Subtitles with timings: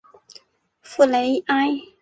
[0.81, 1.79] 博雷埃。